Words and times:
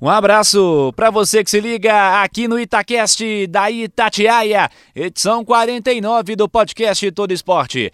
Um 0.00 0.08
abraço 0.08 0.92
para 0.94 1.10
você 1.10 1.42
que 1.42 1.50
se 1.50 1.60
liga 1.60 2.22
aqui 2.22 2.46
no 2.46 2.56
Itacast 2.56 3.48
da 3.48 3.68
Itatiaia, 3.68 4.70
edição 4.94 5.44
49 5.44 6.36
do 6.36 6.48
podcast 6.48 7.10
Todo 7.10 7.32
Esporte. 7.32 7.90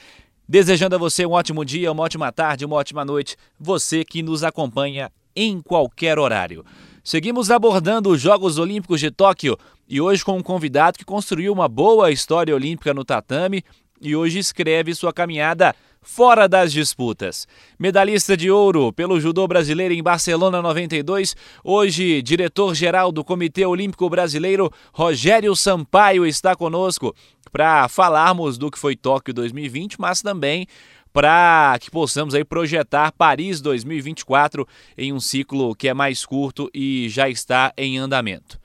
Desejando 0.47 0.97
a 0.97 0.99
você 0.99 1.25
um 1.25 1.31
ótimo 1.31 1.65
dia, 1.65 1.91
uma 1.91 2.03
ótima 2.03 2.31
tarde, 2.31 2.67
uma 2.67 2.77
ótima 2.77 3.07
noite, 3.07 3.39
você 3.59 4.05
que 4.05 4.23
nos 4.23 4.45
acompanha 4.45 5.11
em 5.35 5.63
qualquer 5.63 6.19
horário. 6.19 6.63
Seguimos 7.03 7.51
abordando 7.51 8.11
os 8.11 8.21
Jogos 8.21 8.59
Olímpicos 8.59 9.01
de 9.01 9.11
Tóquio 9.11 9.57
e 9.89 9.99
hoje 9.99 10.23
com 10.23 10.37
um 10.37 10.43
convidado 10.43 10.99
que 10.99 11.07
construiu 11.07 11.55
uma 11.55 11.69
boa 11.69 12.11
história 12.11 12.55
olímpica 12.55 12.93
no 12.93 13.03
tatame 13.03 13.65
e 13.99 14.15
hoje 14.15 14.39
escreve 14.39 14.95
sua 14.95 15.11
caminhada 15.11 15.75
fora 16.05 16.47
das 16.47 16.73
disputas. 16.73 17.49
Medalhista 17.79 18.37
de 18.37 18.51
ouro 18.51 18.93
pelo 18.93 19.19
judô 19.19 19.49
brasileiro 19.49 19.95
em 19.95 20.03
Barcelona 20.03 20.63
92, 20.63 21.35
hoje 21.65 22.23
diretor-geral 22.23 23.11
do 23.11 23.25
Comitê 23.25 23.67
Olímpico 23.67 24.09
Brasileiro, 24.09 24.71
Rogério 24.93 25.57
Sampaio 25.57 26.27
está 26.27 26.55
conosco 26.55 27.15
para 27.51 27.89
falarmos 27.89 28.59
do 28.59 28.71
que 28.71 28.79
foi 28.79 28.95
Tóquio 28.95 29.35
2020, 29.35 30.01
mas 30.01 30.23
também 30.23 30.67
para 31.13 31.77
que 31.81 31.91
possamos 31.91 32.35
aí 32.35 32.45
projetar 32.45 33.13
Paris 33.13 33.61
2024 33.61 34.67
em 34.99 35.13
um 35.13 35.21
ciclo 35.21 35.75
que 35.75 35.89
é 35.89 35.95
mais 35.95 36.27
curto 36.27 36.69
e 36.75 37.09
já 37.09 37.29
está 37.29 37.73
em 37.79 37.99
andamento. 37.99 38.59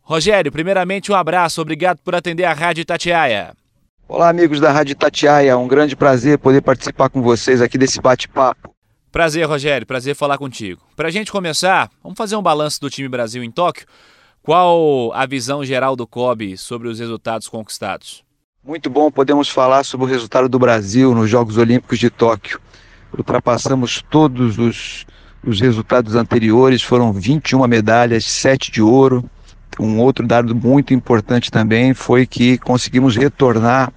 Rogério, 0.00 0.50
primeiramente 0.50 1.12
um 1.12 1.14
abraço, 1.14 1.60
obrigado 1.60 2.00
por 2.02 2.14
atender 2.14 2.44
a 2.44 2.52
Rádio 2.52 2.84
Tatiaia. 2.84 3.54
Olá, 4.08 4.28
amigos 4.28 4.60
da 4.60 4.70
Rádio 4.70 4.94
Tatiaia. 4.94 5.58
Um 5.58 5.66
grande 5.66 5.96
prazer 5.96 6.38
poder 6.38 6.62
participar 6.62 7.08
com 7.08 7.20
vocês 7.20 7.60
aqui 7.60 7.76
desse 7.76 8.00
bate-papo. 8.00 8.72
Prazer, 9.10 9.44
Rogério. 9.46 9.84
Prazer 9.84 10.14
falar 10.14 10.38
contigo. 10.38 10.80
Para 10.94 11.08
a 11.08 11.10
gente 11.10 11.32
começar, 11.32 11.90
vamos 12.04 12.16
fazer 12.16 12.36
um 12.36 12.42
balanço 12.42 12.80
do 12.80 12.88
time 12.88 13.08
Brasil 13.08 13.42
em 13.42 13.50
Tóquio. 13.50 13.84
Qual 14.44 15.12
a 15.12 15.26
visão 15.26 15.64
geral 15.64 15.96
do 15.96 16.06
COB 16.06 16.56
sobre 16.56 16.86
os 16.86 17.00
resultados 17.00 17.48
conquistados? 17.48 18.22
Muito 18.64 18.88
bom, 18.88 19.10
podemos 19.10 19.48
falar 19.48 19.82
sobre 19.82 20.06
o 20.06 20.08
resultado 20.08 20.48
do 20.48 20.58
Brasil 20.58 21.12
nos 21.12 21.28
Jogos 21.28 21.58
Olímpicos 21.58 21.98
de 21.98 22.08
Tóquio. 22.08 22.60
Ultrapassamos 23.12 24.04
todos 24.08 24.56
os, 24.56 25.04
os 25.44 25.60
resultados 25.60 26.14
anteriores, 26.14 26.80
foram 26.80 27.12
21 27.12 27.66
medalhas, 27.66 28.24
7 28.24 28.70
de 28.70 28.80
ouro, 28.80 29.28
um 29.78 29.98
outro 29.98 30.26
dado 30.26 30.54
muito 30.54 30.94
importante 30.94 31.50
também 31.50 31.92
foi 31.94 32.26
que 32.26 32.58
conseguimos 32.58 33.16
retornar 33.16 33.92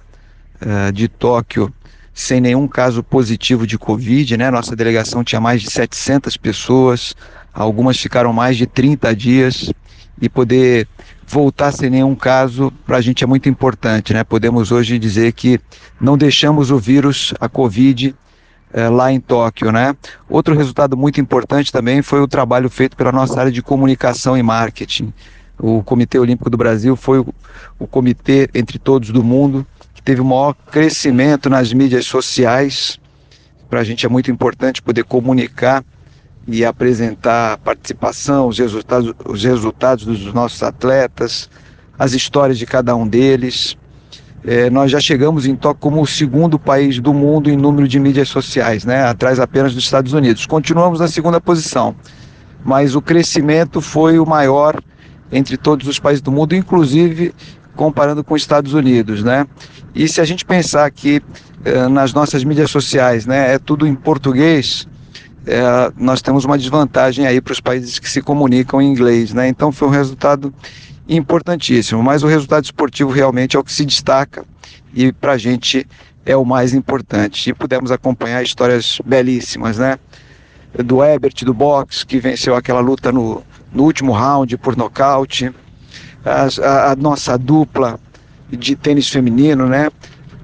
uh, 0.60 0.92
de 0.92 1.08
Tóquio 1.08 1.72
sem 2.12 2.40
nenhum 2.40 2.68
caso 2.68 3.02
positivo 3.02 3.66
de 3.66 3.78
Covid, 3.78 4.36
né? 4.36 4.50
Nossa 4.50 4.76
delegação 4.76 5.24
tinha 5.24 5.40
mais 5.40 5.62
de 5.62 5.70
700 5.70 6.36
pessoas, 6.36 7.14
algumas 7.52 7.98
ficaram 7.98 8.32
mais 8.32 8.56
de 8.56 8.66
30 8.66 9.14
dias 9.16 9.72
e 10.20 10.28
poder 10.28 10.86
voltar 11.26 11.72
sem 11.72 11.88
nenhum 11.88 12.14
caso 12.14 12.72
para 12.84 12.98
a 12.98 13.00
gente 13.00 13.24
é 13.24 13.26
muito 13.26 13.48
importante, 13.48 14.12
né? 14.12 14.22
Podemos 14.24 14.70
hoje 14.70 14.98
dizer 14.98 15.32
que 15.32 15.58
não 16.00 16.18
deixamos 16.18 16.70
o 16.70 16.78
vírus, 16.78 17.32
a 17.40 17.48
Covid, 17.48 18.14
eh, 18.72 18.88
lá 18.88 19.12
em 19.12 19.20
Tóquio, 19.20 19.72
né? 19.72 19.96
Outro 20.28 20.54
resultado 20.54 20.96
muito 20.96 21.20
importante 21.20 21.72
também 21.72 22.02
foi 22.02 22.20
o 22.20 22.28
trabalho 22.28 22.68
feito 22.68 22.96
pela 22.96 23.12
nossa 23.12 23.38
área 23.38 23.52
de 23.52 23.62
comunicação 23.62 24.36
e 24.36 24.42
marketing. 24.42 25.12
O 25.62 25.82
Comitê 25.82 26.18
Olímpico 26.18 26.48
do 26.48 26.56
Brasil 26.56 26.96
foi 26.96 27.18
o, 27.18 27.34
o 27.78 27.86
comitê 27.86 28.48
entre 28.54 28.78
todos 28.78 29.10
do 29.10 29.22
mundo 29.22 29.66
que 29.92 30.02
teve 30.02 30.22
o 30.22 30.24
maior 30.24 30.54
crescimento 30.54 31.50
nas 31.50 31.70
mídias 31.72 32.06
sociais. 32.06 32.98
Para 33.68 33.80
a 33.80 33.84
gente 33.84 34.06
é 34.06 34.08
muito 34.08 34.30
importante 34.30 34.80
poder 34.80 35.04
comunicar 35.04 35.84
e 36.48 36.64
apresentar 36.64 37.52
a 37.52 37.58
participação, 37.58 38.48
os 38.48 38.58
resultados, 38.58 39.14
os 39.26 39.44
resultados 39.44 40.06
dos 40.06 40.32
nossos 40.32 40.62
atletas, 40.62 41.50
as 41.98 42.14
histórias 42.14 42.58
de 42.58 42.64
cada 42.64 42.96
um 42.96 43.06
deles. 43.06 43.76
É, 44.42 44.70
nós 44.70 44.90
já 44.90 44.98
chegamos 44.98 45.44
em 45.44 45.54
Tóquio 45.54 45.80
como 45.80 46.00
o 46.00 46.06
segundo 46.06 46.58
país 46.58 46.98
do 46.98 47.12
mundo 47.12 47.50
em 47.50 47.56
número 47.56 47.86
de 47.86 48.00
mídias 48.00 48.30
sociais, 48.30 48.86
né? 48.86 49.04
atrás 49.04 49.38
apenas 49.38 49.74
dos 49.74 49.84
Estados 49.84 50.14
Unidos. 50.14 50.46
Continuamos 50.46 51.00
na 51.00 51.08
segunda 51.08 51.38
posição, 51.38 51.94
mas 52.64 52.94
o 52.96 53.02
crescimento 53.02 53.82
foi 53.82 54.18
o 54.18 54.24
maior 54.24 54.80
entre 55.32 55.56
todos 55.56 55.86
os 55.86 55.98
países 55.98 56.20
do 56.20 56.32
mundo, 56.32 56.54
inclusive 56.54 57.34
comparando 57.76 58.22
com 58.22 58.34
os 58.34 58.42
Estados 58.42 58.74
Unidos, 58.74 59.22
né? 59.22 59.46
E 59.94 60.06
se 60.06 60.20
a 60.20 60.24
gente 60.24 60.44
pensar 60.44 60.84
aqui 60.84 61.22
eh, 61.64 61.88
nas 61.88 62.12
nossas 62.12 62.44
mídias 62.44 62.70
sociais, 62.70 63.26
né, 63.26 63.54
é 63.54 63.58
tudo 63.58 63.86
em 63.86 63.94
português, 63.94 64.86
eh, 65.46 65.92
nós 65.96 66.20
temos 66.20 66.44
uma 66.44 66.58
desvantagem 66.58 67.26
aí 67.26 67.40
para 67.40 67.52
os 67.52 67.60
países 67.60 67.98
que 67.98 68.08
se 68.08 68.20
comunicam 68.20 68.82
em 68.82 68.90
inglês, 68.90 69.32
né? 69.32 69.48
Então 69.48 69.72
foi 69.72 69.88
um 69.88 69.90
resultado 69.90 70.52
importantíssimo, 71.08 72.02
mas 72.02 72.22
o 72.22 72.26
resultado 72.26 72.64
esportivo 72.64 73.10
realmente 73.10 73.56
é 73.56 73.58
o 73.58 73.64
que 73.64 73.72
se 73.72 73.84
destaca 73.84 74.44
e 74.94 75.12
para 75.12 75.32
a 75.32 75.38
gente 75.38 75.86
é 76.24 76.36
o 76.36 76.44
mais 76.44 76.74
importante. 76.74 77.50
E 77.50 77.54
pudemos 77.54 77.90
acompanhar 77.90 78.42
histórias 78.42 79.00
belíssimas, 79.04 79.78
né? 79.78 79.98
Do 80.84 81.02
Ebert 81.02 81.44
do 81.44 81.52
boxe, 81.52 82.06
que 82.06 82.20
venceu 82.20 82.54
aquela 82.54 82.80
luta 82.80 83.10
no, 83.10 83.42
no 83.72 83.84
último 83.84 84.12
round 84.12 84.56
por 84.58 84.76
nocaute, 84.76 85.52
a, 86.24 86.90
a, 86.92 86.96
nossa 86.96 87.38
dupla 87.38 87.98
de 88.50 88.76
tênis 88.76 89.08
feminino, 89.08 89.66
né? 89.66 89.90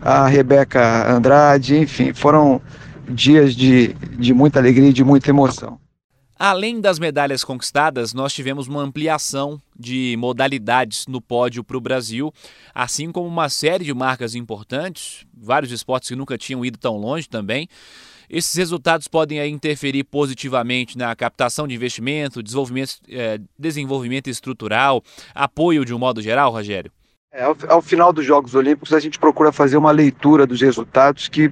A 0.00 0.26
Rebeca 0.26 1.10
Andrade, 1.10 1.76
enfim, 1.78 2.12
foram 2.12 2.60
dias 3.08 3.54
de, 3.54 3.94
de 4.18 4.32
muita 4.32 4.58
alegria 4.58 4.90
e 4.90 4.92
de 4.92 5.04
muita 5.04 5.30
emoção. 5.30 5.78
Além 6.38 6.82
das 6.82 6.98
medalhas 6.98 7.42
conquistadas, 7.42 8.12
nós 8.12 8.30
tivemos 8.30 8.68
uma 8.68 8.82
ampliação 8.82 9.58
de 9.74 10.14
modalidades 10.18 11.06
no 11.06 11.18
pódio 11.18 11.64
para 11.64 11.78
o 11.78 11.80
Brasil, 11.80 12.30
assim 12.74 13.10
como 13.10 13.26
uma 13.26 13.48
série 13.48 13.84
de 13.84 13.94
marcas 13.94 14.34
importantes, 14.34 15.24
vários 15.34 15.72
esportes 15.72 16.10
que 16.10 16.14
nunca 16.16 16.36
tinham 16.36 16.62
ido 16.62 16.76
tão 16.76 16.98
longe 16.98 17.26
também. 17.26 17.66
Esses 18.28 18.54
resultados 18.54 19.08
podem 19.08 19.38
interferir 19.48 20.04
positivamente 20.04 20.98
na 20.98 21.16
captação 21.16 21.66
de 21.66 21.74
investimento, 21.74 22.42
desenvolvimento, 22.42 22.96
é, 23.08 23.40
desenvolvimento 23.58 24.28
estrutural, 24.28 25.02
apoio 25.34 25.86
de 25.86 25.94
um 25.94 25.98
modo 25.98 26.20
geral, 26.20 26.52
Rogério? 26.52 26.92
É, 27.32 27.44
ao, 27.44 27.56
ao 27.68 27.80
final 27.80 28.12
dos 28.12 28.26
Jogos 28.26 28.54
Olímpicos, 28.54 28.92
a 28.92 29.00
gente 29.00 29.18
procura 29.18 29.52
fazer 29.52 29.78
uma 29.78 29.90
leitura 29.90 30.46
dos 30.46 30.60
resultados 30.60 31.28
que 31.28 31.50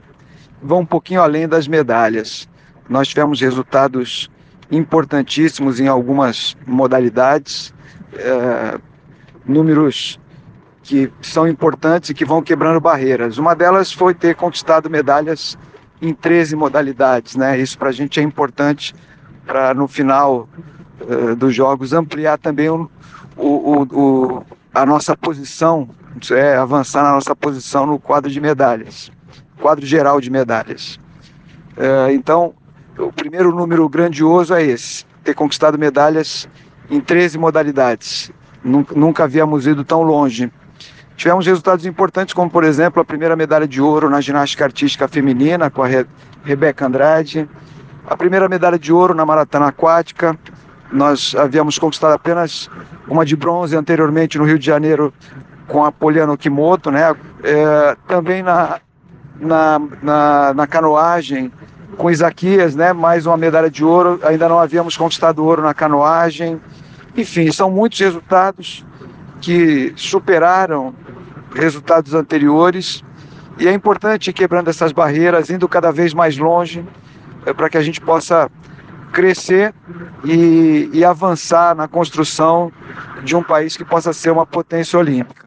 vão 0.62 0.80
um 0.80 0.86
pouquinho 0.86 1.22
além 1.22 1.48
das 1.48 1.66
medalhas. 1.66 2.46
Nós 2.86 3.08
tivemos 3.08 3.40
resultados 3.40 4.28
importantíssimos 4.70 5.80
em 5.80 5.88
algumas 5.88 6.56
modalidades, 6.66 7.72
é, 8.14 8.78
números 9.46 10.18
que 10.82 11.10
são 11.22 11.48
importantes 11.48 12.10
e 12.10 12.14
que 12.14 12.24
vão 12.24 12.42
quebrando 12.42 12.80
barreiras. 12.80 13.38
Uma 13.38 13.54
delas 13.54 13.90
foi 13.90 14.14
ter 14.14 14.34
conquistado 14.34 14.90
medalhas 14.90 15.58
em 16.00 16.12
13 16.12 16.54
modalidades, 16.54 17.36
né? 17.36 17.58
Isso 17.58 17.78
para 17.78 17.88
a 17.88 17.92
gente 17.92 18.20
é 18.20 18.22
importante 18.22 18.94
para 19.46 19.72
no 19.72 19.88
final 19.88 20.48
uh, 21.00 21.34
dos 21.34 21.54
jogos 21.54 21.92
ampliar 21.92 22.38
também 22.38 22.68
o, 22.68 22.90
o, 23.36 23.82
o, 23.82 24.44
a 24.74 24.84
nossa 24.84 25.16
posição, 25.16 25.88
é, 26.30 26.56
avançar 26.56 27.02
na 27.02 27.12
nossa 27.12 27.34
posição 27.34 27.86
no 27.86 27.98
quadro 27.98 28.30
de 28.30 28.40
medalhas, 28.40 29.10
quadro 29.60 29.86
geral 29.86 30.20
de 30.20 30.30
medalhas. 30.30 30.98
Uh, 31.76 32.10
então, 32.12 32.54
o 32.98 33.12
primeiro 33.12 33.54
número 33.54 33.88
grandioso 33.88 34.54
é 34.54 34.62
esse, 34.62 35.04
ter 35.22 35.34
conquistado 35.34 35.78
medalhas 35.78 36.48
em 36.90 37.00
13 37.00 37.38
modalidades. 37.38 38.30
Nunca, 38.62 38.94
nunca 38.94 39.24
havíamos 39.24 39.66
ido 39.66 39.84
tão 39.84 40.02
longe 40.02 40.50
Tivemos 41.16 41.46
resultados 41.46 41.86
importantes, 41.86 42.34
como 42.34 42.50
por 42.50 42.64
exemplo 42.64 43.00
a 43.00 43.04
primeira 43.04 43.36
medalha 43.36 43.68
de 43.68 43.80
ouro 43.80 44.10
na 44.10 44.20
ginástica 44.20 44.64
artística 44.64 45.06
feminina 45.06 45.70
com 45.70 45.82
a 45.82 45.86
Re 45.86 46.06
Rebeca 46.44 46.86
Andrade, 46.86 47.48
a 48.06 48.16
primeira 48.16 48.48
medalha 48.48 48.78
de 48.78 48.92
ouro 48.92 49.14
na 49.14 49.24
maratona 49.24 49.68
aquática. 49.68 50.36
Nós 50.92 51.34
havíamos 51.34 51.78
conquistado 51.78 52.12
apenas 52.12 52.68
uma 53.08 53.24
de 53.24 53.34
bronze 53.34 53.76
anteriormente 53.76 54.36
no 54.38 54.44
Rio 54.44 54.58
de 54.58 54.66
Janeiro 54.66 55.14
com 55.68 55.84
a 55.84 55.90
Poliana 55.90 56.36
Kimoto, 56.36 56.90
né? 56.90 57.14
É, 57.42 57.96
também 58.06 58.42
na, 58.42 58.80
na, 59.40 59.80
na, 60.02 60.54
na 60.54 60.66
canoagem 60.66 61.50
com 61.94 62.10
Isaquias, 62.10 62.74
né? 62.74 62.92
Mais 62.92 63.26
uma 63.26 63.36
medalha 63.36 63.70
de 63.70 63.84
ouro. 63.84 64.20
Ainda 64.24 64.48
não 64.48 64.58
havíamos 64.58 64.96
conquistado 64.96 65.44
ouro 65.44 65.62
na 65.62 65.74
canoagem. 65.74 66.60
Enfim, 67.16 67.50
são 67.52 67.70
muitos 67.70 67.98
resultados 67.98 68.84
que 69.40 69.92
superaram 69.96 70.94
resultados 71.54 72.14
anteriores 72.14 73.04
E 73.58 73.68
é 73.68 73.72
importante 73.72 74.30
ir 74.30 74.32
quebrando 74.32 74.68
essas 74.68 74.90
barreiras, 74.90 75.48
indo 75.48 75.68
cada 75.68 75.92
vez 75.92 76.12
mais 76.12 76.36
longe, 76.36 76.84
é, 77.46 77.52
para 77.52 77.70
que 77.70 77.78
a 77.78 77.82
gente 77.82 78.00
possa 78.00 78.50
crescer 79.12 79.72
e, 80.24 80.90
e 80.92 81.04
avançar 81.04 81.74
na 81.74 81.86
construção 81.86 82.72
de 83.22 83.36
um 83.36 83.42
país 83.42 83.76
que 83.76 83.84
possa 83.84 84.12
ser 84.12 84.30
uma 84.30 84.44
potência 84.44 84.98
olímpica. 84.98 85.46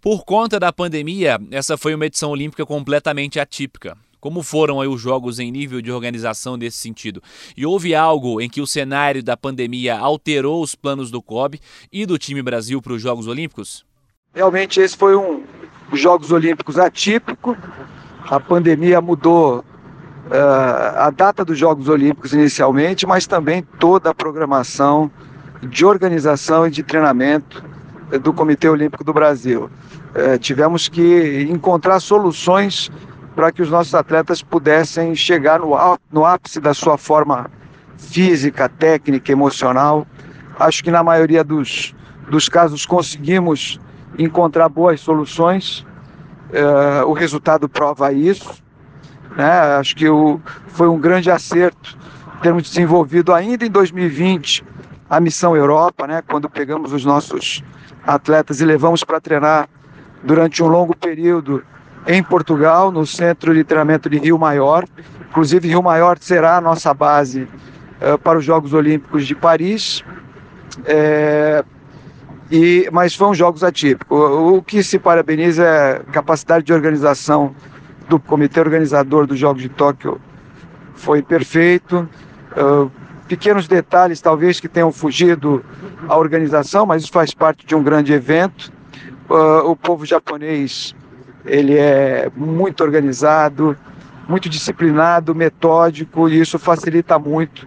Por 0.00 0.24
conta 0.24 0.58
da 0.58 0.72
pandemia, 0.72 1.38
essa 1.52 1.76
foi 1.76 1.94
uma 1.94 2.06
edição 2.06 2.30
olímpica 2.30 2.66
completamente 2.66 3.38
atípica. 3.38 3.96
Como 4.20 4.42
foram 4.42 4.80
aí 4.80 4.88
os 4.88 5.00
jogos 5.00 5.38
em 5.38 5.50
nível 5.50 5.80
de 5.80 5.92
organização 5.92 6.56
nesse 6.56 6.78
sentido? 6.78 7.22
E 7.56 7.64
houve 7.64 7.94
algo 7.94 8.40
em 8.40 8.48
que 8.48 8.60
o 8.60 8.66
cenário 8.66 9.22
da 9.22 9.36
pandemia 9.36 9.96
alterou 9.96 10.62
os 10.62 10.74
planos 10.74 11.10
do 11.10 11.22
COB 11.22 11.60
e 11.92 12.04
do 12.04 12.18
time 12.18 12.42
Brasil 12.42 12.82
para 12.82 12.92
os 12.92 13.02
Jogos 13.02 13.26
Olímpicos? 13.26 13.86
Realmente 14.34 14.80
esse 14.80 14.96
foi 14.96 15.16
um 15.16 15.42
Jogos 15.92 16.32
Olímpicos 16.32 16.78
atípico. 16.78 17.56
A 18.28 18.38
pandemia 18.38 19.00
mudou 19.00 19.58
uh, 19.58 20.96
a 20.96 21.10
data 21.10 21.44
dos 21.44 21.58
Jogos 21.58 21.88
Olímpicos 21.88 22.32
inicialmente, 22.32 23.06
mas 23.06 23.26
também 23.26 23.62
toda 23.78 24.10
a 24.10 24.14
programação 24.14 25.10
de 25.62 25.84
organização 25.84 26.66
e 26.66 26.70
de 26.70 26.82
treinamento 26.82 27.64
do 28.22 28.32
Comitê 28.32 28.68
Olímpico 28.68 29.04
do 29.04 29.12
Brasil. 29.12 29.70
Uh, 30.14 30.38
tivemos 30.38 30.88
que 30.88 31.46
encontrar 31.50 32.00
soluções 32.00 32.90
para 33.38 33.52
que 33.52 33.62
os 33.62 33.70
nossos 33.70 33.94
atletas 33.94 34.42
pudessem 34.42 35.14
chegar 35.14 35.60
no, 35.60 35.76
no 36.10 36.24
ápice 36.24 36.60
da 36.60 36.74
sua 36.74 36.98
forma 36.98 37.48
física, 37.96 38.68
técnica, 38.68 39.30
emocional. 39.30 40.04
Acho 40.58 40.82
que 40.82 40.90
na 40.90 41.04
maioria 41.04 41.44
dos, 41.44 41.94
dos 42.28 42.48
casos 42.48 42.84
conseguimos 42.84 43.78
encontrar 44.18 44.68
boas 44.68 45.00
soluções. 45.00 45.86
Uh, 46.50 47.06
o 47.06 47.12
resultado 47.12 47.68
prova 47.68 48.12
isso. 48.12 48.60
Né? 49.36 49.48
Acho 49.78 49.94
que 49.94 50.08
o, 50.08 50.40
foi 50.66 50.88
um 50.88 50.98
grande 50.98 51.30
acerto 51.30 51.96
termos 52.42 52.64
desenvolvido 52.64 53.32
ainda 53.32 53.64
em 53.64 53.70
2020 53.70 54.64
a 55.08 55.20
missão 55.20 55.54
Europa, 55.54 56.08
né? 56.08 56.24
quando 56.26 56.50
pegamos 56.50 56.92
os 56.92 57.04
nossos 57.04 57.62
atletas 58.04 58.60
e 58.60 58.64
levamos 58.64 59.04
para 59.04 59.20
treinar 59.20 59.68
durante 60.24 60.60
um 60.60 60.66
longo 60.66 60.96
período 60.96 61.62
em 62.06 62.22
Portugal, 62.22 62.90
no 62.90 63.06
Centro 63.06 63.54
de 63.54 63.64
Treinamento 63.64 64.08
de 64.08 64.18
Rio 64.18 64.38
Maior. 64.38 64.84
Inclusive, 65.30 65.68
Rio 65.68 65.82
Maior 65.82 66.18
será 66.20 66.56
a 66.56 66.60
nossa 66.60 66.92
base 66.94 67.42
uh, 68.00 68.18
para 68.18 68.38
os 68.38 68.44
Jogos 68.44 68.72
Olímpicos 68.72 69.26
de 69.26 69.34
Paris. 69.34 70.02
É, 70.84 71.64
e, 72.50 72.88
mas 72.92 73.14
foram 73.14 73.34
jogos 73.34 73.62
atípicos. 73.62 74.16
O, 74.16 74.56
o 74.56 74.62
que 74.62 74.82
se 74.82 74.98
parabeniza 74.98 75.64
é 75.64 75.96
a 75.96 76.12
capacidade 76.12 76.64
de 76.64 76.72
organização 76.72 77.54
do 78.08 78.18
comitê 78.18 78.58
organizador 78.58 79.26
dos 79.26 79.38
Jogos 79.38 79.62
de 79.62 79.68
Tóquio 79.68 80.20
foi 80.94 81.22
perfeito. 81.22 82.08
Uh, 82.56 82.90
pequenos 83.28 83.68
detalhes, 83.68 84.20
talvez, 84.20 84.58
que 84.58 84.68
tenham 84.68 84.90
fugido 84.90 85.62
à 86.08 86.16
organização, 86.16 86.86
mas 86.86 87.02
isso 87.02 87.12
faz 87.12 87.34
parte 87.34 87.66
de 87.66 87.74
um 87.74 87.82
grande 87.82 88.12
evento. 88.12 88.72
Uh, 89.28 89.70
o 89.70 89.76
povo 89.76 90.06
japonês 90.06 90.96
ele 91.44 91.76
é 91.76 92.30
muito 92.36 92.82
organizado, 92.82 93.76
muito 94.28 94.48
disciplinado, 94.48 95.34
metódico, 95.34 96.28
e 96.28 96.40
isso 96.40 96.58
facilita 96.58 97.18
muito 97.18 97.66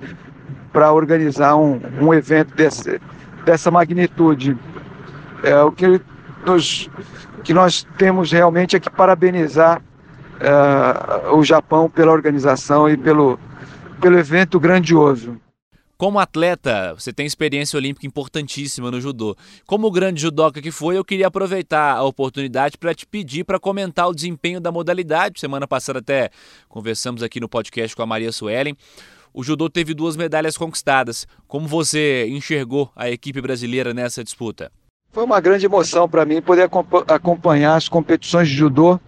para 0.71 0.91
organizar 0.91 1.56
um, 1.56 1.81
um 2.00 2.13
evento 2.13 2.56
desse, 2.56 3.01
dessa 3.44 3.71
magnitude. 3.71 4.57
É, 5.44 5.59
o 5.62 5.71
que, 5.71 6.00
nos, 6.45 6.89
que 7.44 7.53
nós 7.53 7.85
temos 7.97 8.31
realmente 8.31 8.75
é 8.75 8.79
que 8.79 8.89
parabenizar 8.89 9.81
uh, 10.41 11.35
o 11.35 11.44
Japão 11.44 11.89
pela 11.89 12.12
organização 12.12 12.89
e 12.89 12.95
pelo, 12.95 13.39
pelo 14.00 14.17
evento 14.17 14.59
grandioso. 14.59 15.38
Como 16.01 16.18
atleta, 16.18 16.95
você 16.98 17.13
tem 17.13 17.27
experiência 17.27 17.77
olímpica 17.77 18.07
importantíssima 18.07 18.89
no 18.89 19.00
judô. 19.00 19.38
Como 19.68 19.92
grande 19.92 20.19
judoca 20.19 20.59
que 20.59 20.71
foi, 20.71 20.98
eu 20.98 21.06
queria 21.06 21.27
aproveitar 21.27 21.95
a 21.95 22.01
oportunidade 22.01 22.75
para 22.75 22.92
te 22.95 23.06
pedir 23.06 23.44
para 23.44 23.59
comentar 23.59 24.09
o 24.09 24.15
desempenho 24.15 24.59
da 24.59 24.71
modalidade. 24.71 25.39
Semana 25.39 25.68
passada 25.68 26.00
até 26.00 26.31
conversamos 26.68 27.21
aqui 27.21 27.39
no 27.39 27.48
podcast 27.48 27.95
com 27.95 28.01
a 28.01 28.07
Maria 28.07 28.31
Suelen. 28.31 28.75
O 29.31 29.44
judô 29.44 29.69
teve 29.69 29.94
duas 29.94 30.18
medalhas 30.18 30.57
conquistadas. 30.57 31.27
Como 31.48 31.68
você 31.68 32.25
enxergou 32.30 32.92
a 32.95 33.07
equipe 33.07 33.39
brasileira 33.39 33.94
nessa 33.94 34.24
disputa? 34.24 34.71
Foi 35.12 35.24
uma 35.24 35.39
grande 35.39 35.68
emoção 35.68 36.09
para 36.09 36.25
mim 36.25 36.42
poder 36.42 36.68
acompanhar 37.09 37.75
as 37.75 37.88
competições 37.88 38.50
de 38.50 38.56
judô 38.56 39.00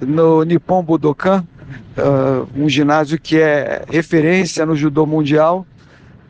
no 0.00 0.44
Nippon 0.44 0.84
Budokan, 0.84 1.44
uh, 1.98 2.48
um 2.54 2.68
ginásio 2.68 3.20
que 3.20 3.40
é 3.40 3.84
referência 3.88 4.64
no 4.64 4.76
judô 4.76 5.04
mundial. 5.04 5.66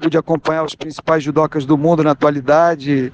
Pude 0.03 0.19
acompanhar 0.19 0.65
os 0.65 0.75
principais 0.75 1.23
judocas 1.23 1.65
do 1.65 1.79
mundo 1.79 2.03
na 2.03 2.11
atualidade. 2.11 3.13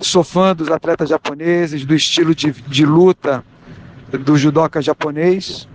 Sou 0.00 0.24
fã 0.24 0.56
dos 0.56 0.70
atletas 0.70 1.10
japoneses, 1.10 1.84
do 1.84 1.94
estilo 1.94 2.34
de, 2.34 2.52
de 2.52 2.86
luta 2.86 3.44
do 4.10 4.38
judoca 4.38 4.80
japonês. 4.80 5.68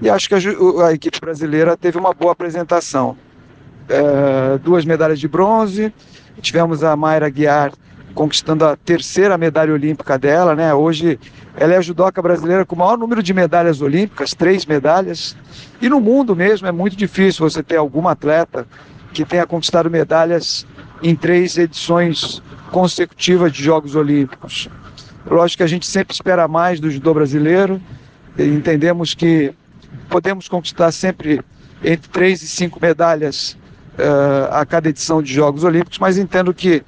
E 0.00 0.08
acho 0.08 0.26
que 0.26 0.34
a, 0.34 0.38
a 0.86 0.94
equipe 0.94 1.20
brasileira 1.20 1.76
teve 1.76 1.98
uma 1.98 2.14
boa 2.14 2.32
apresentação. 2.32 3.18
Uh, 3.90 4.58
duas 4.60 4.86
medalhas 4.86 5.20
de 5.20 5.28
bronze. 5.28 5.92
Tivemos 6.40 6.82
a 6.82 6.96
Mayra 6.96 7.28
Guiar 7.28 7.72
conquistando 8.14 8.64
a 8.64 8.76
terceira 8.76 9.36
medalha 9.36 9.74
olímpica 9.74 10.18
dela, 10.18 10.54
né? 10.54 10.72
Hoje 10.72 11.20
ela 11.54 11.74
é 11.74 11.76
a 11.76 11.82
judoca 11.82 12.22
brasileira 12.22 12.64
com 12.64 12.74
o 12.74 12.78
maior 12.78 12.96
número 12.96 13.22
de 13.22 13.34
medalhas 13.34 13.82
olímpicas, 13.82 14.32
três 14.32 14.64
medalhas. 14.64 15.36
E 15.82 15.88
no 15.90 16.00
mundo 16.00 16.34
mesmo 16.34 16.66
é 16.66 16.72
muito 16.72 16.96
difícil 16.96 17.48
você 17.48 17.62
ter 17.62 17.76
alguma 17.76 18.12
atleta 18.12 18.66
que 19.18 19.24
tenha 19.24 19.44
conquistado 19.44 19.90
medalhas 19.90 20.64
em 21.02 21.16
três 21.16 21.58
edições 21.58 22.40
consecutivas 22.70 23.52
de 23.52 23.64
Jogos 23.64 23.96
Olímpicos. 23.96 24.68
Lógico 25.28 25.56
que 25.58 25.62
a 25.64 25.66
gente 25.66 25.86
sempre 25.88 26.14
espera 26.14 26.46
mais 26.46 26.78
do 26.78 26.88
judô 26.88 27.12
brasileiro, 27.14 27.82
entendemos 28.38 29.14
que 29.14 29.52
podemos 30.08 30.48
conquistar 30.48 30.92
sempre 30.92 31.40
entre 31.82 32.08
três 32.10 32.42
e 32.42 32.46
cinco 32.46 32.78
medalhas 32.80 33.58
uh, 33.98 34.52
a 34.52 34.64
cada 34.64 34.88
edição 34.88 35.20
de 35.20 35.34
Jogos 35.34 35.64
Olímpicos, 35.64 35.98
mas 35.98 36.16
entendo 36.16 36.54
que 36.54 36.84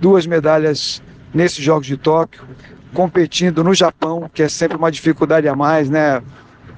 duas 0.00 0.26
medalhas 0.26 1.02
nesses 1.34 1.62
Jogos 1.62 1.86
de 1.86 1.98
Tóquio, 1.98 2.44
competindo 2.94 3.62
no 3.62 3.74
Japão, 3.74 4.30
que 4.32 4.42
é 4.42 4.48
sempre 4.48 4.78
uma 4.78 4.90
dificuldade 4.90 5.46
a 5.48 5.54
mais, 5.54 5.90
né? 5.90 6.22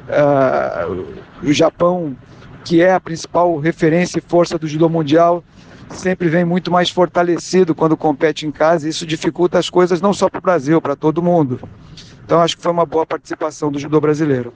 Uh, 0.09 1.06
o 1.44 1.52
Japão, 1.52 2.16
que 2.66 2.82
é 2.82 2.92
a 2.92 2.99
principal 2.99 3.56
referência 3.58 4.18
e 4.18 4.20
força 4.20 4.58
do 4.58 4.66
judô 4.66 4.88
mundial, 4.88 5.44
sempre 5.90 6.28
vem 6.28 6.44
muito 6.44 6.68
mais 6.68 6.90
fortalecido 6.90 7.76
quando 7.76 7.96
compete 7.96 8.44
em 8.44 8.50
casa. 8.50 8.87
E 8.87 8.90
isso 8.90 9.06
dificulta 9.06 9.56
as 9.56 9.70
coisas 9.70 10.00
não 10.00 10.12
só 10.12 10.28
para 10.28 10.40
o 10.40 10.42
Brasil, 10.42 10.82
para 10.82 10.96
todo 10.96 11.23
mundo. 11.23 11.61
Então 12.25 12.40
acho 12.40 12.56
que 12.56 12.62
foi 12.64 12.73
uma 12.73 12.85
boa 12.85 13.06
participação 13.06 13.70
do 13.70 13.78
judô 13.78 14.00
brasileiro. 14.00 14.52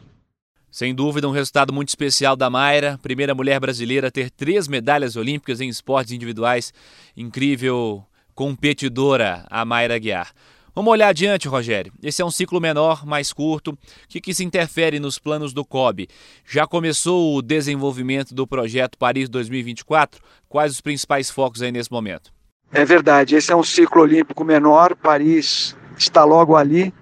Sem 0.72 0.92
dúvida, 0.92 1.28
um 1.28 1.32
resultado 1.32 1.72
muito 1.72 1.90
especial 1.90 2.34
da 2.34 2.50
Mayra, 2.50 2.98
primeira 3.00 3.32
mulher 3.32 3.60
brasileira 3.60 4.08
a 4.08 4.10
ter 4.10 4.28
três 4.28 4.66
medalhas 4.66 5.14
olímpicas 5.14 5.60
em 5.60 5.68
esportes 5.68 6.12
individuais. 6.12 6.74
Incrível 7.16 8.04
competidora, 8.34 9.46
a 9.48 9.64
Mayra 9.64 9.96
Guiar. 9.98 10.32
Vamos 10.74 10.92
olhar 10.92 11.08
adiante, 11.08 11.48
Rogério. 11.48 11.92
Esse 12.02 12.22
é 12.22 12.24
um 12.24 12.30
ciclo 12.30 12.60
menor, 12.60 13.04
mais 13.04 13.32
curto. 13.32 13.72
O 13.72 13.78
que, 14.08 14.20
que 14.20 14.32
se 14.32 14.44
interfere 14.44 15.00
nos 15.00 15.18
planos 15.18 15.52
do 15.52 15.64
COB? 15.64 16.08
Já 16.46 16.66
começou 16.66 17.36
o 17.36 17.42
desenvolvimento 17.42 18.34
do 18.34 18.46
projeto 18.46 18.96
Paris 18.96 19.28
2024? 19.28 20.20
Quais 20.48 20.72
os 20.72 20.80
principais 20.80 21.28
focos 21.28 21.60
aí 21.60 21.72
nesse 21.72 21.90
momento? 21.90 22.32
É 22.72 22.84
verdade, 22.84 23.34
esse 23.34 23.52
é 23.52 23.56
um 23.56 23.64
ciclo 23.64 24.02
olímpico 24.02 24.44
menor. 24.44 24.94
Paris 24.94 25.76
está 25.98 26.24
logo 26.24 26.54
ali. 26.56 26.94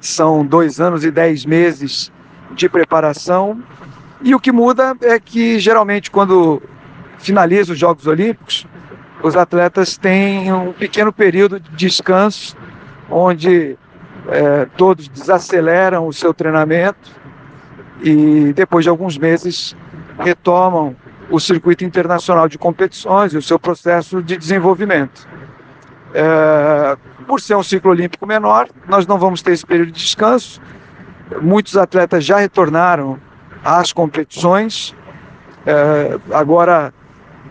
São 0.00 0.44
dois 0.44 0.78
anos 0.78 1.02
e 1.02 1.10
dez 1.10 1.46
meses 1.46 2.12
de 2.54 2.68
preparação. 2.68 3.62
E 4.22 4.34
o 4.34 4.40
que 4.40 4.52
muda 4.52 4.94
é 5.00 5.18
que, 5.18 5.58
geralmente, 5.58 6.10
quando 6.10 6.62
finaliza 7.18 7.72
os 7.72 7.78
Jogos 7.78 8.06
Olímpicos, 8.06 8.66
os 9.22 9.36
atletas 9.36 9.96
têm 9.96 10.52
um 10.52 10.72
pequeno 10.72 11.12
período 11.12 11.58
de 11.58 11.70
descanso, 11.74 12.56
onde 13.10 13.76
é, 14.28 14.66
todos 14.76 15.08
desaceleram 15.08 16.06
o 16.06 16.12
seu 16.12 16.34
treinamento 16.34 17.10
e 18.02 18.52
depois 18.54 18.84
de 18.84 18.88
alguns 18.88 19.16
meses 19.16 19.76
retomam 20.18 20.94
o 21.30 21.38
circuito 21.38 21.84
internacional 21.84 22.48
de 22.48 22.58
competições 22.58 23.32
e 23.32 23.36
o 23.36 23.42
seu 23.42 23.58
processo 23.58 24.22
de 24.22 24.36
desenvolvimento. 24.36 25.26
É, 26.14 26.96
por 27.26 27.40
ser 27.40 27.54
um 27.54 27.62
ciclo 27.62 27.90
olímpico 27.90 28.26
menor, 28.26 28.68
nós 28.88 29.06
não 29.06 29.18
vamos 29.18 29.42
ter 29.42 29.52
esse 29.52 29.66
período 29.66 29.92
de 29.92 30.00
descanso. 30.00 30.60
Muitos 31.42 31.76
atletas 31.76 32.24
já 32.24 32.38
retornaram 32.38 33.18
às 33.62 33.92
competições. 33.92 34.94
É, 35.66 36.18
agora, 36.32 36.94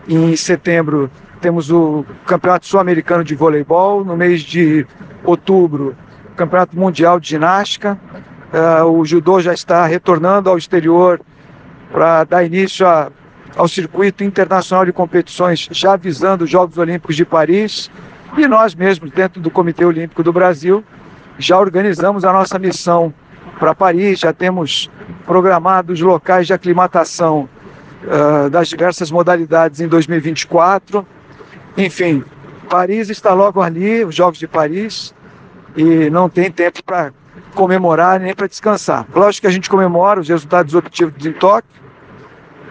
em 0.08 0.34
setembro, 0.34 1.08
temos 1.40 1.70
o 1.70 2.04
Campeonato 2.26 2.66
Sul-Americano 2.66 3.22
de 3.22 3.36
Voleibol, 3.36 4.04
no 4.04 4.16
mês 4.16 4.42
de 4.42 4.84
outubro, 5.24 5.96
Campeonato 6.36 6.78
Mundial 6.78 7.18
de 7.18 7.28
Ginástica, 7.28 7.98
Uh, 8.48 8.84
o 8.84 9.04
judô 9.04 9.40
já 9.40 9.52
está 9.52 9.84
retornando 9.84 10.48
ao 10.48 10.56
exterior 10.56 11.20
para 11.92 12.24
dar 12.24 12.44
início 12.44 12.86
a, 12.86 13.10
ao 13.54 13.68
circuito 13.68 14.24
internacional 14.24 14.86
de 14.86 14.92
competições, 14.92 15.68
já 15.70 15.96
visando 15.96 16.44
os 16.44 16.50
Jogos 16.50 16.78
Olímpicos 16.78 17.14
de 17.14 17.26
Paris. 17.26 17.90
E 18.38 18.46
nós 18.46 18.74
mesmos, 18.74 19.10
dentro 19.10 19.38
do 19.38 19.50
Comitê 19.50 19.84
Olímpico 19.84 20.22
do 20.22 20.32
Brasil, 20.32 20.82
já 21.38 21.58
organizamos 21.58 22.24
a 22.24 22.32
nossa 22.32 22.58
missão 22.58 23.12
para 23.58 23.74
Paris, 23.74 24.20
já 24.20 24.32
temos 24.32 24.90
programado 25.26 25.92
os 25.92 26.00
locais 26.00 26.46
de 26.46 26.54
aclimatação 26.54 27.46
uh, 28.04 28.48
das 28.48 28.68
diversas 28.68 29.10
modalidades 29.10 29.78
em 29.80 29.88
2024. 29.88 31.06
Enfim, 31.76 32.24
Paris 32.68 33.08
está 33.08 33.32
logo 33.32 33.60
ali, 33.60 34.04
os 34.04 34.14
Jogos 34.14 34.38
de 34.38 34.46
Paris, 34.46 35.14
e 35.76 36.10
não 36.10 36.28
tem 36.28 36.50
tempo 36.50 36.82
para 36.84 37.12
comemorar 37.54 38.20
nem 38.20 38.34
para 38.34 38.46
descansar. 38.46 39.06
Lógico 39.14 39.42
que 39.42 39.46
a 39.46 39.50
gente 39.50 39.68
comemora 39.68 40.20
os 40.20 40.28
resultados 40.28 40.74
obtidos 40.74 41.24
em 41.24 41.32
Tóquio, 41.32 41.70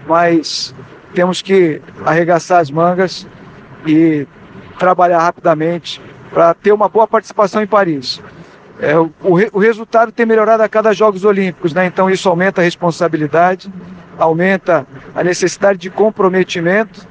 mas 0.08 0.74
temos 1.14 1.42
que 1.42 1.82
arregaçar 2.06 2.60
as 2.60 2.72
mangas 2.72 3.28
e 3.86 4.28
trabalhar 4.78 5.20
rapidamente 5.20 6.02
para 6.32 6.54
ter 6.54 6.72
uma 6.72 6.88
boa 6.88 7.08
participação 7.08 7.62
em 7.62 7.68
Paris. 7.68 8.22
É, 8.80 8.98
o, 8.98 9.12
o, 9.24 9.60
resultado 9.60 10.12
tem 10.12 10.26
melhorado 10.26 10.62
a 10.62 10.70
cada 10.70 10.94
Jogos 10.94 11.26
Olímpicos, 11.26 11.74
né? 11.74 11.88
então 11.88 12.10
isso 12.10 12.30
aumenta 12.30 12.62
a 12.62 12.64
responsabilidade, 12.64 13.72
aumenta 14.20 14.86
a 15.16 15.24
necessidade 15.24 15.80
de 15.80 15.90
comprometimento 15.90 17.08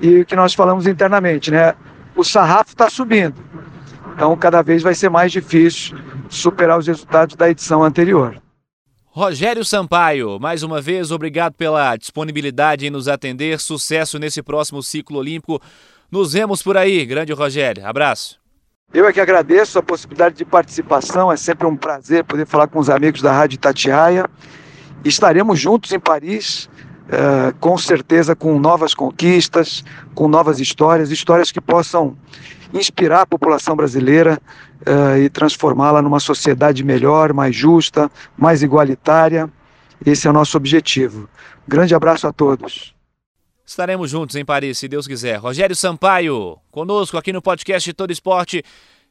e 0.00 0.20
o 0.20 0.24
que 0.24 0.34
nós 0.34 0.54
falamos 0.54 0.86
internamente, 0.86 1.50
né? 1.50 1.74
O 2.16 2.24
sarrafo 2.24 2.70
está 2.70 2.88
subindo, 2.88 3.42
então 4.14 4.36
cada 4.36 4.62
vez 4.62 4.82
vai 4.82 4.94
ser 4.94 5.08
mais 5.08 5.32
difícil 5.32 5.96
superar 6.28 6.78
os 6.78 6.86
resultados 6.86 7.36
da 7.36 7.50
edição 7.50 7.82
anterior. 7.82 8.40
Rogério 9.06 9.64
Sampaio, 9.64 10.40
mais 10.40 10.64
uma 10.64 10.80
vez, 10.80 11.12
obrigado 11.12 11.54
pela 11.54 11.96
disponibilidade 11.96 12.86
em 12.86 12.90
nos 12.90 13.06
atender. 13.06 13.60
Sucesso 13.60 14.18
nesse 14.18 14.42
próximo 14.42 14.82
ciclo 14.82 15.18
olímpico. 15.18 15.60
Nos 16.10 16.32
vemos 16.32 16.62
por 16.62 16.76
aí, 16.76 17.06
grande 17.06 17.32
Rogério. 17.32 17.86
Abraço. 17.86 18.40
Eu 18.92 19.06
é 19.06 19.12
que 19.12 19.20
agradeço 19.20 19.78
a 19.78 19.82
possibilidade 19.82 20.36
de 20.36 20.44
participação, 20.44 21.30
é 21.30 21.36
sempre 21.36 21.66
um 21.66 21.76
prazer 21.76 22.24
poder 22.24 22.46
falar 22.46 22.66
com 22.66 22.78
os 22.78 22.90
amigos 22.90 23.22
da 23.22 23.32
Rádio 23.32 23.58
Tatiaia. 23.58 24.28
Estaremos 25.04 25.58
juntos 25.58 25.92
em 25.92 25.98
Paris, 25.98 26.68
uh, 27.06 27.54
com 27.58 27.76
certeza 27.76 28.34
com 28.34 28.58
novas 28.58 28.94
conquistas, 28.94 29.84
com 30.14 30.28
novas 30.28 30.60
histórias, 30.60 31.10
histórias 31.10 31.50
que 31.50 31.60
possam 31.60 32.16
inspirar 32.72 33.22
a 33.22 33.26
população 33.26 33.76
brasileira 33.76 34.40
uh, 34.80 35.18
e 35.18 35.28
transformá-la 35.28 36.02
numa 36.02 36.20
sociedade 36.20 36.82
melhor, 36.82 37.32
mais 37.32 37.54
justa, 37.54 38.10
mais 38.36 38.62
igualitária. 38.62 39.50
Esse 40.04 40.26
é 40.26 40.30
o 40.30 40.32
nosso 40.32 40.56
objetivo. 40.56 41.28
Grande 41.66 41.94
abraço 41.94 42.26
a 42.26 42.32
todos. 42.32 42.94
Estaremos 43.64 44.10
juntos 44.10 44.36
em 44.36 44.44
Paris, 44.44 44.76
se 44.78 44.88
Deus 44.88 45.06
quiser. 45.06 45.36
Rogério 45.36 45.74
Sampaio, 45.74 46.58
conosco 46.70 47.16
aqui 47.16 47.32
no 47.32 47.40
podcast 47.40 47.90
Todo 47.94 48.10
Esporte. 48.10 48.62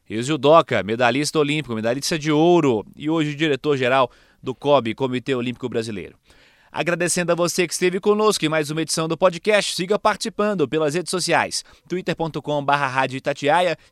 E 0.07 0.17
o 0.17 0.21
judoca, 0.21 0.83
medalhista 0.83 1.39
olímpico, 1.39 1.73
medalhista 1.73 2.19
de 2.19 2.31
ouro 2.31 2.85
e 2.95 3.09
hoje 3.09 3.33
diretor-geral 3.33 4.11
do 4.43 4.53
COB, 4.53 4.93
Comitê 4.93 5.33
Olímpico 5.33 5.69
Brasileiro. 5.69 6.15
Agradecendo 6.75 7.31
a 7.31 7.35
você 7.35 7.67
que 7.67 7.73
esteve 7.73 7.99
conosco 7.99 8.43
em 8.43 8.49
mais 8.49 8.71
uma 8.71 8.81
edição 8.81 9.07
do 9.07 9.15
podcast. 9.15 9.75
Siga 9.75 9.99
participando 9.99 10.67
pelas 10.67 10.95
redes 10.95 11.11
sociais: 11.11 11.63
twitter.com.br 11.87 12.73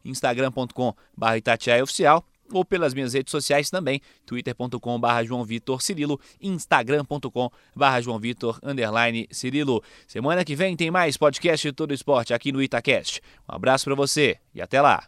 instagram.com.br 0.04 1.36
itatiaiaoficial 1.38 2.26
ou 2.52 2.66
pelas 2.66 2.96
minhas 2.96 3.14
redes 3.14 3.30
sociais 3.30 3.70
também, 3.70 4.02
twitter.com.br 4.26 5.24
João 5.24 5.46
Vitor 5.46 5.80
Cirilo, 5.80 6.20
instagram.com.br 6.42 8.02
João 8.02 8.20
Vitor 8.20 8.60
underline 8.64 9.28
Cirilo. 9.32 9.84
Semana 10.08 10.44
que 10.44 10.56
vem 10.56 10.76
tem 10.76 10.90
mais 10.90 11.16
podcast 11.16 11.68
de 11.68 11.72
todo 11.72 11.94
esporte 11.94 12.34
aqui 12.34 12.52
no 12.52 12.64
Itacast. 12.64 13.22
Um 13.48 13.56
abraço 13.56 13.86
para 13.86 13.94
você 13.94 14.38
e 14.56 14.62
até 14.62 14.82
lá. 14.82 15.08